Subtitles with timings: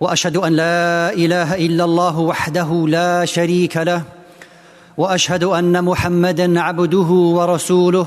[0.00, 4.02] وأشهد أن لا إله إلا الله وحده لا شريك له
[4.98, 8.06] وأشهد أن محمدا عبده ورسوله.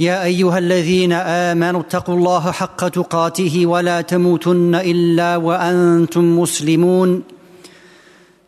[0.00, 7.22] يا أيها الذين آمنوا اتقوا الله حق تقاته ولا تموتن إلا وأنتم مسلمون.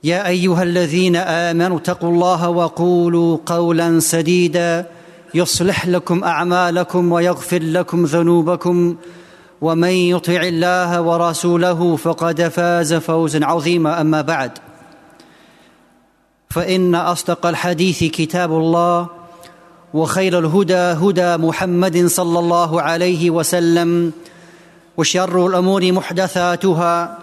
[0.04, 4.86] يا أيها الذين آمنوا اتقوا الله وقولوا قولا سديدا
[5.34, 8.96] يصلح لكم أعمالكم ويغفر لكم ذنوبكم.
[9.60, 14.52] ومن يطع الله ورسوله فقد فاز فوزا عظيما أما بعد.
[16.50, 19.08] فإن أصدق الحديث كتاب الله
[19.94, 24.12] وخير الهدى هدى محمد صلى الله عليه وسلم
[24.96, 27.18] وشر الأمور محدثاتها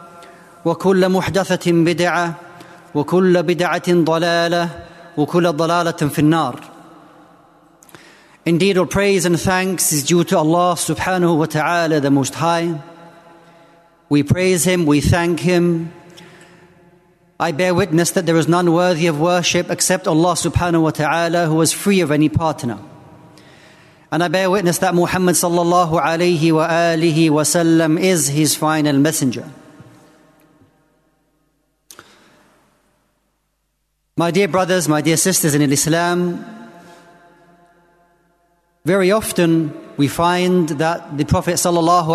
[0.65, 2.33] وكل محدثة بدعة
[2.95, 4.69] وكل بدعة ضلالة
[5.17, 6.76] وكل ضلالة في النار.
[8.47, 12.79] Indeed, all praise and thanks is due to Allah subhanahu wa ta'ala, the Most High.
[14.07, 15.91] We praise Him, we thank Him.
[17.37, 21.47] I bear witness that there is none worthy of worship except Allah subhanahu wa ta'ala,
[21.47, 22.79] who is free of any partner.
[24.13, 28.97] And I bear witness that Muhammad sallallahu alayhi wa alihi wa sallam is His final
[28.97, 29.51] messenger.
[34.15, 36.56] My dear brothers, my dear sisters in Islam,
[38.87, 42.07] very often we find that the Prophet sallallahu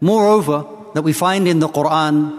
[0.00, 2.38] moreover, that we find in the Quran,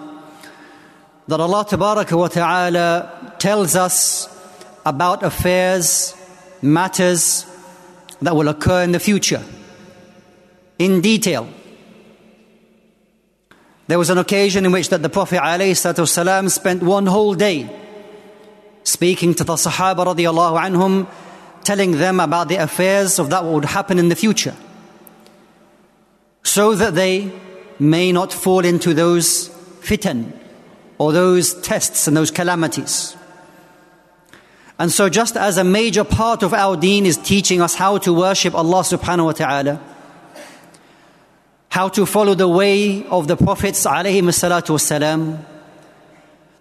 [1.27, 4.27] that Allah tabaraka wa ta'ala tells us
[4.83, 6.15] about affairs,
[6.63, 7.45] matters
[8.19, 9.43] that will occur in the future
[10.79, 11.47] in detail.
[13.85, 17.69] There was an occasion in which that the Prophet ﷺ spent one whole day
[18.83, 21.07] speaking to the Sahaba radiallahu anhum,
[21.63, 24.55] telling them about the affairs of that what would happen in the future,
[26.43, 27.31] so that they
[27.79, 29.49] may not fall into those
[29.81, 30.31] fitan
[30.97, 33.15] or those tests and those calamities.
[34.77, 38.13] And so, just as a major part of our deen is teaching us how to
[38.13, 39.81] worship Allah subhanahu wa ta'ala,
[41.69, 45.45] how to follow the way of the Prophets alayhi salatu wasalam,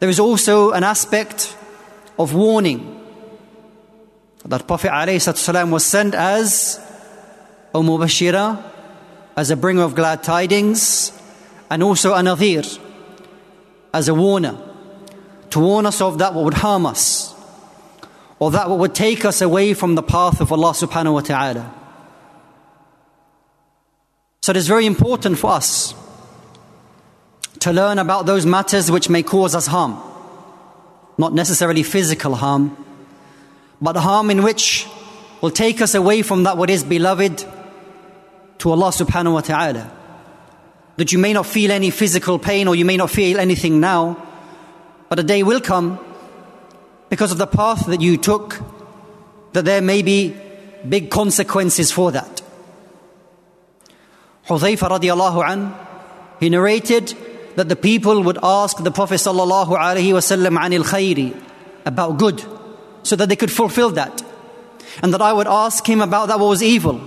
[0.01, 1.57] there is also an aspect
[2.21, 2.99] of warning.
[4.45, 6.79] That Prophet ﷺ was sent as
[7.75, 8.63] a mubashira,
[9.37, 11.13] as a bringer of glad tidings,
[11.71, 12.79] and also a nadhir,
[13.95, 14.59] as a warner,
[15.51, 17.35] to warn us of that what would harm us,
[18.39, 21.75] or that what would take us away from the path of Allah subhanahu wa ta'ala.
[24.43, 25.95] So it is very important for us
[27.61, 30.10] to learn about those matters which may cause us harm
[31.21, 32.77] not necessarily physical harm,
[33.81, 34.87] but harm in which
[35.43, 37.45] will take us away from that what is beloved
[38.59, 39.93] to Allah subhanahu wa ta'ala.
[40.97, 44.27] That you may not feel any physical pain or you may not feel anything now,
[45.11, 45.99] but a day will come
[47.11, 48.61] because of the path that you took
[49.53, 50.35] that there may be
[50.89, 52.43] big consequences for that.
[54.47, 55.75] Hudhayfa radiallahu an,
[56.39, 57.15] he narrated
[57.61, 61.37] that the people would ask the Prophet sallallahu alaihi wasallam anil
[61.85, 62.43] about good,
[63.03, 64.23] so that they could fulfill that,
[65.03, 66.99] and that I would ask him about that what was evil,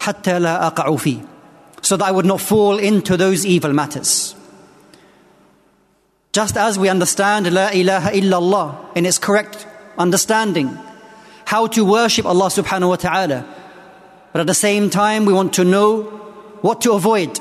[0.00, 1.22] hatta la aqa'u fi,
[1.82, 4.34] so that I would not fall into those evil matters.
[6.32, 9.66] Just as we understand La ilaha illallah in its correct
[9.98, 10.78] understanding,
[11.44, 13.44] how to worship Allah subhanahu wa ta'ala,
[14.32, 16.04] but at the same time we want to know
[16.62, 17.38] what to avoid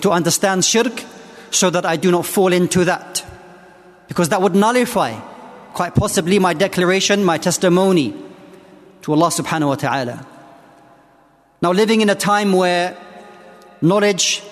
[0.00, 1.04] to understand shirk
[1.50, 3.24] so that I do not fall into that.
[4.08, 5.18] Because that would nullify,
[5.72, 8.14] quite possibly, my declaration, my testimony
[9.02, 10.26] to Allah subhanahu wa ta'ala.
[11.62, 12.96] Now, living in a time where
[13.80, 14.42] knowledge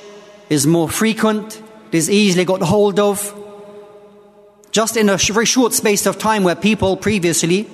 [0.49, 1.61] is more frequent,
[1.93, 3.35] it is easily got hold of,
[4.71, 7.69] just in a very short space of time where people previously,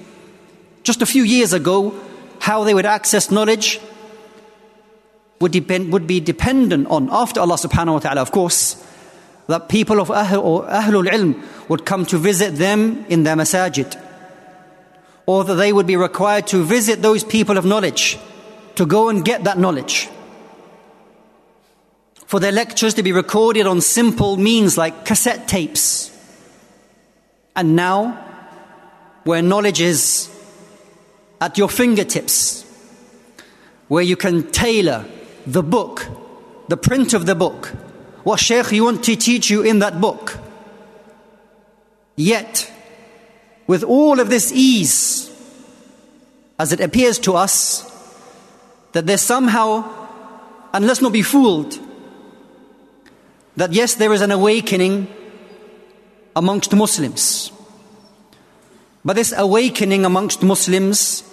[0.83, 1.95] just a few years ago,
[2.41, 3.81] how they would access knowledge
[5.41, 8.85] would, depend, would be dependent on, after Allah subhanahu wa ta'ala, of course,
[9.47, 14.01] that people of Ahl Ahlul Ilm would come to visit them in their masajid.
[15.27, 18.19] Or that they would be required to visit those people of knowledge,
[18.77, 20.09] to go and get that knowledge.
[22.31, 26.17] for their lectures to be recorded on simple means like cassette tapes.
[27.57, 28.25] And now,
[29.25, 30.31] where knowledge is
[31.41, 32.65] at your fingertips,
[33.89, 35.07] where you can tailor
[35.47, 36.07] the book,
[36.69, 37.67] the print of the book,
[38.25, 40.39] what Shaykh you want to teach you in that book.
[42.17, 42.71] Yet,
[43.67, 45.31] with all of this ease,
[46.59, 47.91] as it appears to us
[48.93, 49.89] that there's somehow,
[50.75, 51.79] and let's not be fooled,
[53.57, 55.07] that yes, there is an awakening
[56.37, 57.53] amongst Muslims.
[59.05, 61.25] But this awakening amongst Muslims,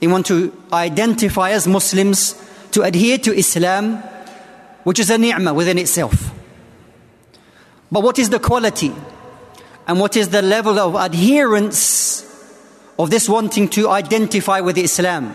[0.00, 2.34] they want to identify as Muslims,
[2.76, 3.96] to adhere to Islam,
[4.84, 6.30] which is a ni'mah within itself.
[7.90, 8.92] But what is the quality
[9.86, 12.22] and what is the level of adherence
[12.98, 15.34] of this wanting to identify with Islam?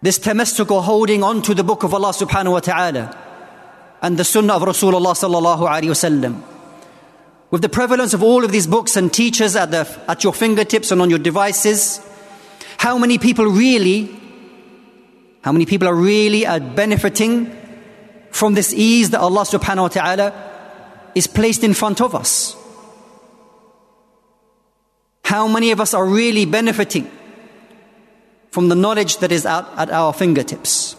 [0.00, 3.18] This tamassuk or holding on to the book of Allah subhanahu wa ta'ala
[4.00, 6.42] and the Sunnah of Rasulullah sallallahu alaihi wasallam.
[7.50, 10.90] With the prevalence of all of these books and teachers at, the, at your fingertips
[10.90, 12.00] and on your devices,
[12.78, 14.23] how many people really,
[15.44, 17.54] how many people are really uh, benefiting
[18.30, 20.32] from this ease that Allah subhanahu wa ta'ala
[21.14, 22.56] is placed in front of us?
[25.22, 27.10] How many of us are really benefiting
[28.52, 30.96] from the knowledge that is at, at our fingertips?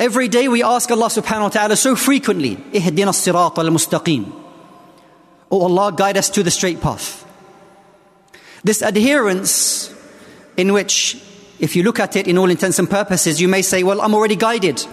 [0.00, 4.32] Every day we ask Allah subhanahu wa ta'ala so frequently, Ihdina sirat al mustaqim.
[5.50, 7.22] Oh Allah, guide us to the straight path.
[8.64, 9.92] This adherence,
[10.56, 11.22] in which,
[11.62, 14.14] if you look at it in all intents and purposes, you may say, Well, I'm
[14.14, 14.84] already guided.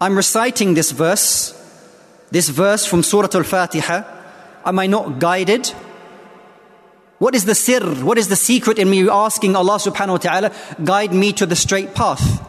[0.00, 1.52] I'm reciting this verse,
[2.30, 4.04] this verse from Surah Al Fatiha.
[4.64, 5.66] Am I not guided?
[7.18, 7.80] What is the sir?
[8.04, 10.52] What is the secret in me asking Allah subhanahu wa ta'ala,
[10.84, 12.44] guide me to the straight path?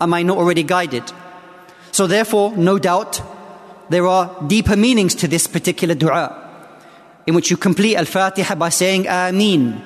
[0.00, 1.04] am I not already guided?
[1.92, 3.22] So, therefore, no doubt,
[3.90, 6.48] there are deeper meanings to this particular dua,
[7.26, 9.82] in which you complete Al Fatiha by saying Ameen,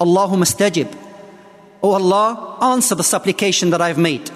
[0.00, 0.88] Allahumma stajib.
[1.82, 4.30] Oh Allah, answer the supplication that I've made.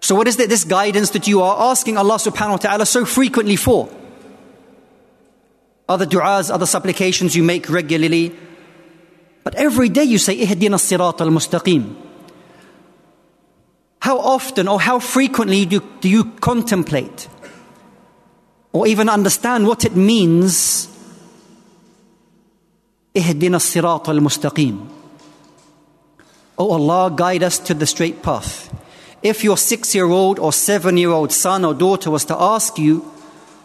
[0.00, 3.04] So, what is it, this guidance that you are asking Allah subhanahu wa ta'ala so
[3.04, 3.88] frequently for?
[5.88, 8.34] Other du'as, other supplications you make regularly.
[9.44, 11.96] But every day you say, Ihdina sirat al mustaqim.
[14.00, 17.28] How often or how frequently do, do you contemplate
[18.72, 20.88] or even understand what it means?
[23.14, 24.99] Ihdina sirat al mustaqim.
[26.60, 28.68] Oh Allah, guide us to the straight path.
[29.22, 32.78] If your six year old or seven year old son or daughter was to ask
[32.78, 33.10] you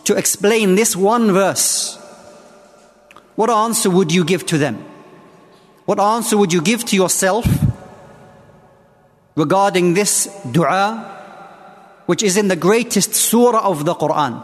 [0.05, 1.97] to explain this one verse,
[3.35, 4.77] what answer would you give to them?
[5.83, 7.45] What answer would you give to yourself
[9.35, 11.11] regarding this dua,
[12.05, 14.41] which is in the greatest surah of the Quran.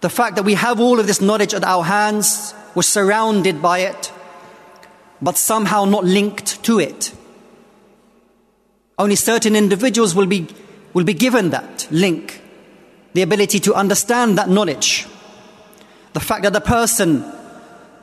[0.00, 3.80] The fact that we have all of this knowledge at our hands, we're surrounded by
[3.80, 4.12] it,
[5.20, 7.12] but somehow not linked to it.
[8.98, 10.48] Only certain individuals will be,
[10.92, 12.42] will be given that link,
[13.14, 15.06] the ability to understand that knowledge.
[16.12, 17.24] The fact that the person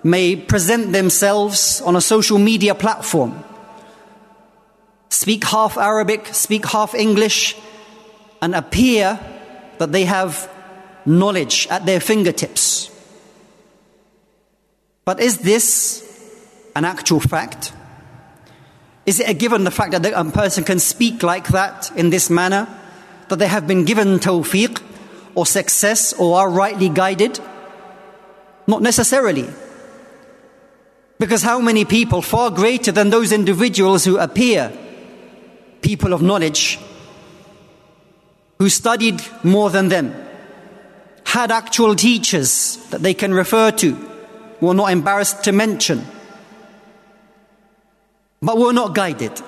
[0.04, 3.44] may present themselves on a social media platform
[5.10, 7.56] speak half Arabic, speak half English,
[8.42, 9.20] and appear
[9.78, 10.50] that they have
[11.06, 12.92] knowledge at their fingertips.
[15.06, 16.04] But is this
[16.76, 17.74] an actual fact?
[19.06, 22.30] Is it a given the fact that a person can speak like that in this
[22.30, 22.68] manner,
[23.30, 24.82] that they have been given tawfiq
[25.36, 27.40] or success or are rightly guided?
[28.68, 29.48] Not necessarily.
[31.20, 34.76] Because how many people, far greater than those individuals who appear
[35.82, 36.80] people of knowledge
[38.58, 40.16] who studied more than them,
[41.26, 43.98] had actual teachers that they can refer to,
[44.62, 46.06] were not embarrassed to mention,
[48.46, 49.42] but were not guided.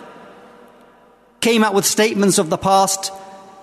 [1.39, 3.11] Came out with statements of the past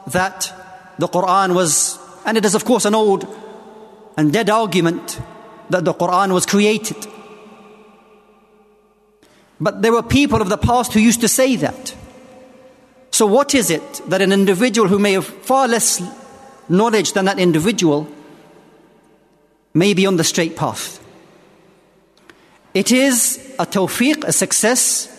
[0.07, 0.53] that
[0.99, 3.27] the Quran was, and it is of course an old
[4.17, 5.21] and dead argument
[5.71, 6.97] that the Quran was created.
[9.61, 11.97] But there were people of the past who used to say that.
[13.11, 16.01] So, what is it that an individual who may have far less
[16.69, 18.07] knowledge than that individual
[19.73, 21.01] may be on the straight path?
[22.73, 25.11] It is a tawfiq, a success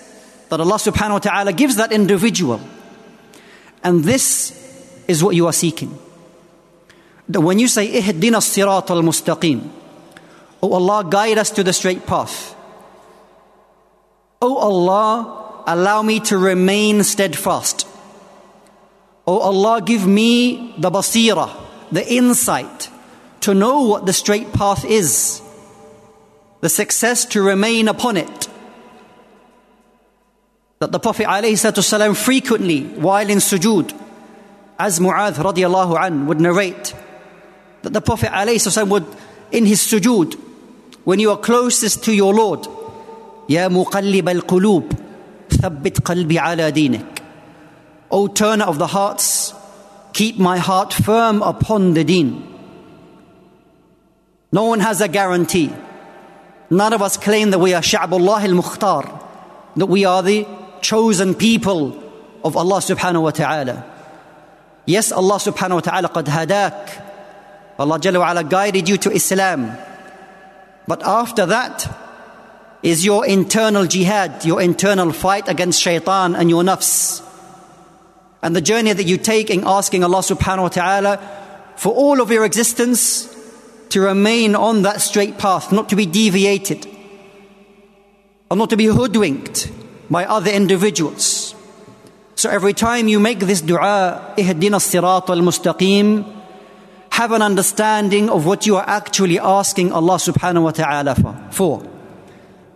[0.56, 2.62] that Allah subhanahu wa ta'ala gives that individual.
[3.84, 4.56] And this
[5.08, 5.90] is what you are seeking.
[7.28, 9.68] When you say, Ihdina sirat al mustaqim,
[10.64, 12.56] Oh Allah, guide us to the straight path.
[14.42, 17.86] O Allah, allow me to remain steadfast.
[19.28, 21.52] O Allah, give me the basira,
[21.92, 22.90] the insight
[23.42, 25.42] to know what the straight path is,
[26.62, 28.45] the success to remain upon it.
[30.86, 33.92] That the Prophet ﷺ frequently, while in sujood,
[34.78, 36.94] as Mu'adh radiallahu an would narrate,
[37.82, 39.04] that the Prophet ﷺ would,
[39.52, 40.36] in his sujood,
[41.04, 42.68] when you are closest to your Lord,
[43.48, 44.90] Ya muqallib al-qulub,
[45.50, 47.20] thabbit qalbi ala dinik.
[48.12, 49.56] O turner of the hearts,
[50.14, 52.46] keep my heart firm upon the deen.
[54.52, 55.74] No one has a guarantee.
[56.70, 59.24] None of us claim that we are Sha'bullah al-Mukhtar,
[59.78, 60.46] that we are the
[60.86, 61.98] chosen people
[62.44, 63.84] of Allah subhanahu wa ta'ala.
[64.86, 67.02] Yes, Allah subhanahu wa ta'ala qad hadak.
[67.80, 69.76] Allah Jalla wa ala guided you to Islam.
[70.88, 71.90] But after that
[72.84, 77.26] is your internal jihad, your internal fight against shaitan and your nafs.
[78.44, 81.14] And the journey that you take in asking Allah subhanahu wa ta'ala
[81.78, 83.34] for all of your existence
[83.90, 86.86] to remain on that straight path, not to be deviated,
[88.52, 89.72] or not to be hoodwinked
[90.15, 91.55] by other individuals.
[92.35, 96.25] So every time you make this dua, ihdina sirat al-mustaqim,
[97.11, 101.15] have an understanding of what you are actually asking Allah subhanahu wa ta'ala
[101.53, 101.83] for.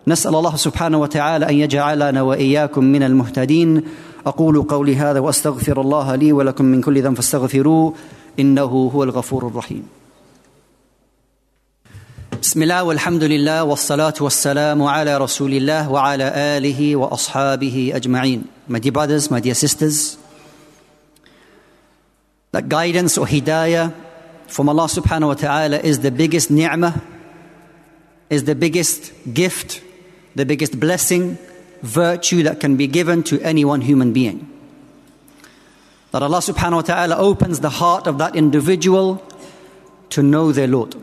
[0.06, 3.82] نسأل الله سبحانه وتعالى أن يجعلنا وإياكم من المهتدين
[4.26, 7.94] أقول قولي هذا وأستغفر الله لي ولكم من كل ذنب فاستغفروه
[8.40, 9.97] إنه هو الغفور الرحيم
[12.44, 18.92] بسم الله والحمد لله والصلاة والسلام على رسول الله وعلى آله وأصحابه أجمعين My dear
[18.92, 20.18] brothers, my dear sisters
[22.52, 23.92] That guidance or hidayah
[24.46, 27.00] from Allah subhanahu wa ta'ala is the biggest ni'mah
[28.30, 29.82] is the biggest gift,
[30.34, 31.38] the biggest blessing,
[31.82, 34.50] virtue that can be given to any one human being.
[36.10, 39.22] That Allah subhanahu wa ta'ala opens the heart of that individual
[40.10, 40.94] to know their Lord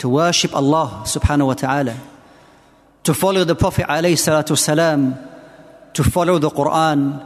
[0.00, 1.94] to worship Allah subhanahu wa ta'ala,
[3.02, 5.14] to follow the Prophet alayhi salatu salam,
[5.92, 7.20] to follow the Quran,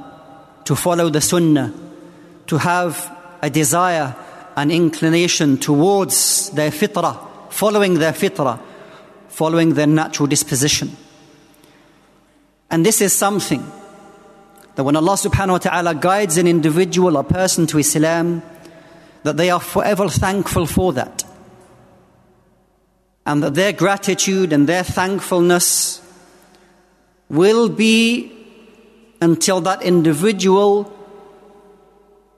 [0.64, 1.72] to follow the Sunnah,
[2.48, 4.16] to have a desire,
[4.56, 7.16] an inclination towards their fitrah,
[7.52, 8.58] following their fitrah,
[9.28, 10.96] following their natural disposition.
[12.72, 13.64] And this is something
[14.74, 18.42] that when Allah subhanahu wa ta'ala guides an individual, a person to Islam,
[19.22, 21.23] that they are forever thankful for that
[23.26, 26.00] and that their gratitude and their thankfulness
[27.28, 28.30] will be
[29.20, 30.92] until that individual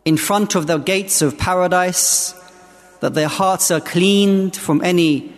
[0.05, 2.33] in front of the gates of paradise,
[3.01, 5.33] that their hearts are cleaned from any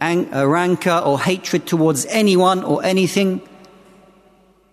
[0.00, 3.42] uh, rancor or hatred towards anyone or anything,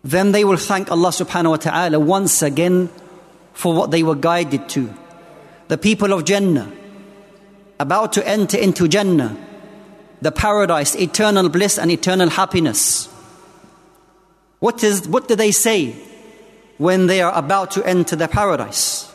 [0.03, 2.89] then they will thank Allah subhanahu wa ta'ala once again
[3.53, 4.93] for what they were guided to.
[5.67, 6.71] The people of Jannah,
[7.79, 9.35] about to enter into Jannah,
[10.21, 13.07] the paradise, eternal bliss and eternal happiness.
[14.59, 15.95] What, is, what do they say
[16.77, 19.13] when they are about to enter the paradise?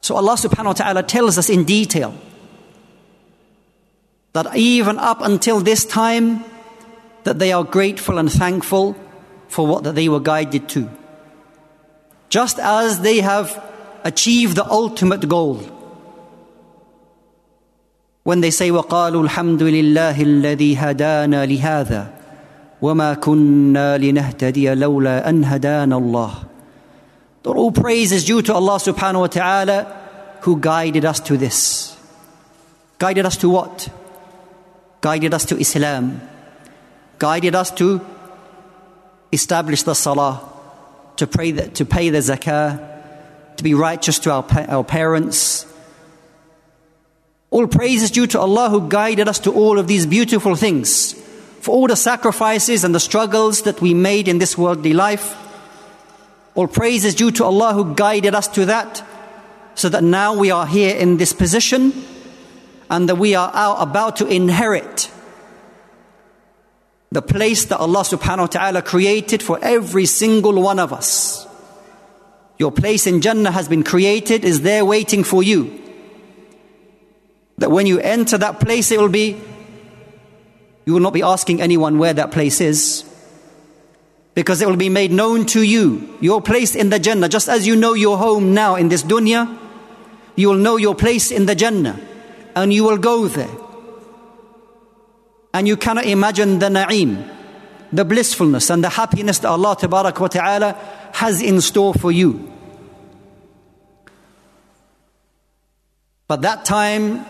[0.00, 2.14] So Allah subhanahu wa ta'ala tells us in detail
[4.32, 6.44] that even up until this time
[7.24, 8.96] that they are grateful and thankful
[9.48, 10.90] for what that they were guided to.
[12.30, 13.62] Just as they have
[14.04, 15.62] achieved the ultimate goal
[18.24, 22.06] when they say, وَقَالُوا الْحَمْدُ لِلَّهِ الَّذِي هَدَانَا لِهَذَا
[22.80, 26.48] وَمَا كُنَّا لِنَهْتَدِيَ لَوْلَا أَنْ هَدَانَ اللَّهِ
[27.42, 31.96] That all praise is due to Allah subhanahu wa ta'ala who guided us to this.
[32.98, 33.88] Guided us to what?
[35.00, 36.20] Guided us to Islam.
[37.18, 38.00] Guided us to
[39.32, 40.48] establish the salah,
[41.16, 42.78] to, pray to pay the zakah,
[43.56, 45.66] to be righteous to our, our parents,
[47.52, 51.12] all praise is due to Allah who guided us to all of these beautiful things.
[51.60, 55.36] For all the sacrifices and the struggles that we made in this worldly life.
[56.54, 59.04] All praise is due to Allah who guided us to that,
[59.74, 61.92] so that now we are here in this position
[62.88, 65.10] and that we are about to inherit
[67.10, 71.46] the place that Allah subhanahu wa ta'ala created for every single one of us.
[72.58, 75.81] Your place in Jannah has been created, is there waiting for you.
[77.58, 79.40] That when you enter that place, it will be,
[80.84, 83.04] you will not be asking anyone where that place is.
[84.34, 87.28] Because it will be made known to you, your place in the Jannah.
[87.28, 89.58] Just as you know your home now in this dunya,
[90.36, 92.00] you will know your place in the Jannah.
[92.56, 93.50] And you will go there.
[95.54, 97.28] And you cannot imagine the na'im,
[97.92, 100.72] the blissfulness and the happiness that Allah wa ta'ala
[101.12, 102.50] has in store for you.
[106.26, 107.26] But that time,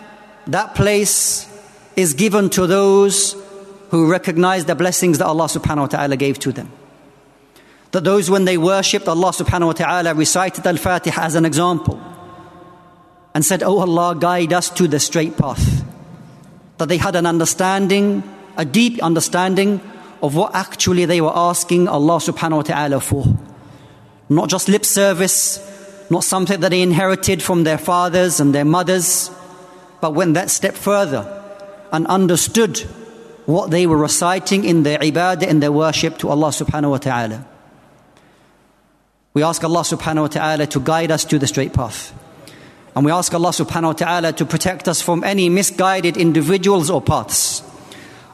[0.46, 1.48] that place
[1.96, 3.36] is given to those
[3.90, 6.70] who recognize the blessings that Allah subhanahu wa ta'ala gave to them.
[7.90, 12.00] That those when they worshipped Allah subhanahu wa ta'ala recited Al Fatiha as an example
[13.34, 15.84] and said, Oh Allah, guide us to the straight path.
[16.78, 18.22] That they had an understanding,
[18.56, 19.80] a deep understanding
[20.22, 23.26] of what actually they were asking Allah subhanahu wa ta'ala for.
[24.28, 25.60] Not just lip service,
[26.08, 29.30] not something that they inherited from their fathers and their mothers,
[30.01, 31.25] but went that step further
[31.91, 32.79] and understood
[33.45, 37.45] what they were reciting in their ibadah, in their worship to Allah subhanahu wa ta'ala.
[39.33, 42.13] We ask Allah subhanahu wa ta'ala to guide us to the straight path.
[42.95, 47.01] And we ask Allah subhanahu wa ta'ala to protect us from any misguided individuals or
[47.01, 47.63] paths.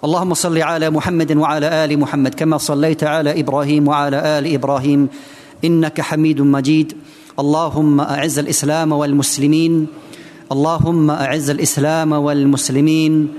[0.03, 5.09] اللهم صل على محمد وعلى ال محمد كما صليت على ابراهيم وعلى ال ابراهيم
[5.63, 6.97] انك حميد مجيد
[7.39, 9.87] اللهم اعز الاسلام والمسلمين
[10.52, 13.34] اللهم اعز الاسلام والمسلمين